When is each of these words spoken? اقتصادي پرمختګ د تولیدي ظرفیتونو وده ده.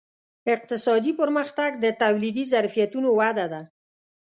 اقتصادي 0.55 1.11
پرمختګ 1.21 1.71
د 1.83 1.85
تولیدي 2.01 2.43
ظرفیتونو 2.53 3.09
وده 3.19 3.45
ده. 3.53 3.61